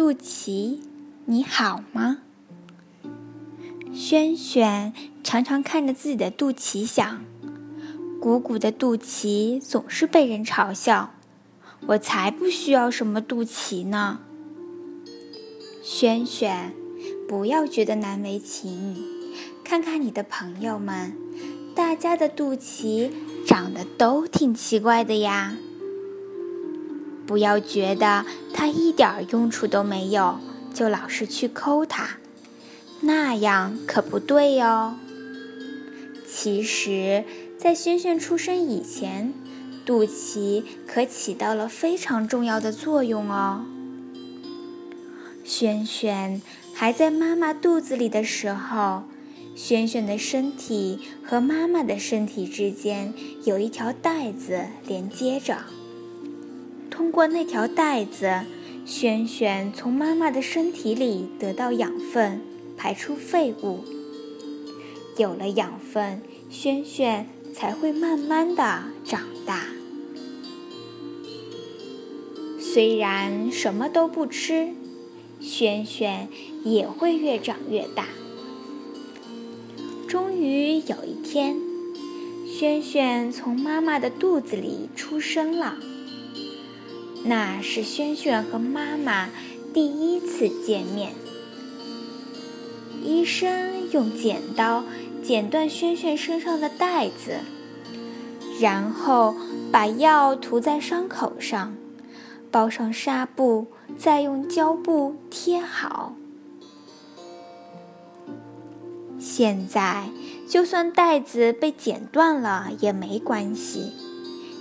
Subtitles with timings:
[0.00, 0.78] 肚脐，
[1.26, 2.20] 你好吗？
[3.92, 7.22] 轩轩常常看着自己的肚脐想：
[8.18, 11.10] 鼓鼓的肚脐总是被人嘲笑，
[11.88, 14.20] 我才不需要什么肚脐呢。
[15.82, 16.72] 轩轩，
[17.28, 18.96] 不要觉得难为情，
[19.62, 21.14] 看看你的朋友们，
[21.74, 23.10] 大家的肚脐
[23.46, 25.58] 长得都挺奇怪的呀。
[27.26, 28.24] 不要觉得
[28.60, 30.38] 它一点用处都没有，
[30.74, 32.18] 就老是去抠它，
[33.00, 34.96] 那样可不对哦。
[36.30, 37.24] 其实，
[37.56, 39.32] 在轩轩出生以前，
[39.86, 43.64] 肚脐可起到了非常重要的作用哦。
[45.42, 46.42] 轩轩
[46.74, 49.04] 还在妈妈肚子里的时候，
[49.56, 55.56] 轩轩的身体和妈妈的身体之间有一条带子连接着。
[57.00, 58.42] 通过那条带子，
[58.84, 62.42] 轩轩从妈妈的身体里得到养分，
[62.76, 63.82] 排出废物。
[65.16, 69.68] 有了养分，轩轩才会慢慢的长大。
[72.58, 74.68] 虽然什么都不吃，
[75.40, 76.28] 轩轩
[76.64, 78.08] 也会越长越大。
[80.06, 81.56] 终于有一天，
[82.46, 85.78] 轩轩从妈妈的肚子里出生了。
[87.24, 89.28] 那是轩轩和妈妈
[89.72, 91.12] 第一次见面。
[93.02, 94.84] 医生用剪刀
[95.22, 97.38] 剪断轩轩身上的带子，
[98.60, 99.34] 然后
[99.72, 101.74] 把药涂在伤口上，
[102.50, 106.14] 包上纱布，再用胶布贴好。
[109.18, 110.10] 现在，
[110.48, 113.92] 就算带子被剪断了也没关系。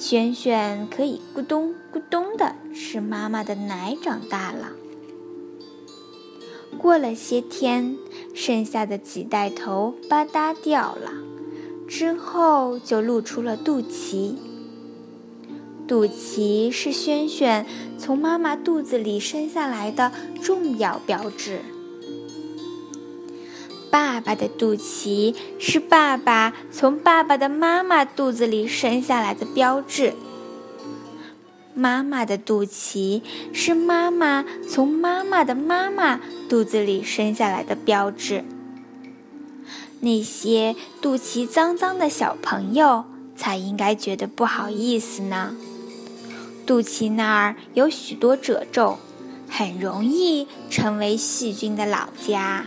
[0.00, 4.70] 轩轩可以咕咚咕咚的吃妈妈的奶长大了。
[6.78, 7.98] 过了些天，
[8.34, 11.12] 剩下的几袋头吧嗒掉了，
[11.86, 14.36] 之后就露出了肚脐。
[15.86, 17.66] 肚脐是轩轩
[17.98, 20.10] 从妈妈肚子里生下来的
[20.40, 21.60] 重要标志。
[23.90, 30.14] 爸爸的肚脐是爸爸从爸爸的妈妈肚子里生下来的标志。
[31.74, 38.44] 妈妈的肚脐是妈妈从妈妈的妈妈肚子里生下来的标志。
[40.00, 43.04] 那些肚脐脏脏的小朋友
[43.36, 45.56] 才应该觉得不好意思呢。
[46.66, 48.98] 肚脐那儿有许多褶皱，
[49.48, 52.66] 很容易成为细菌的老家。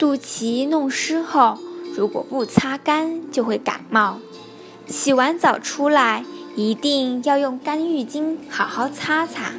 [0.00, 1.58] 肚脐弄湿后，
[1.94, 4.18] 如果不擦干，就会感冒。
[4.86, 6.24] 洗完澡出来，
[6.56, 9.52] 一定要用干浴巾好好擦擦。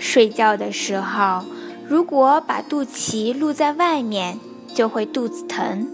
[0.00, 1.44] 睡觉的时候，
[1.88, 4.40] 如果把肚脐露在外面，
[4.74, 5.88] 就会肚子疼。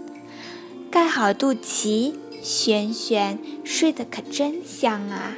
[0.89, 5.35] 盖好肚脐，轩轩睡得可真香啊！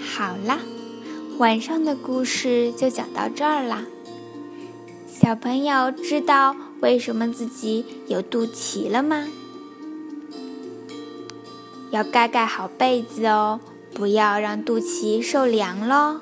[0.00, 0.58] 好啦。
[1.38, 3.84] 晚上的故事就讲到这儿啦。
[5.08, 9.26] 小朋友知道为什么自己有肚脐了吗？
[11.90, 13.60] 要盖盖好被子哦，
[13.92, 16.20] 不要让肚脐受凉喽。